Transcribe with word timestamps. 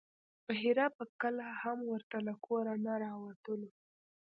بحیرا 0.47 0.85
به 0.95 1.05
کله 1.21 1.45
هم 1.61 1.77
ورته 1.91 2.17
له 2.27 2.33
کوره 2.45 2.73
نه 2.85 2.93
راوتلو. 3.03 3.69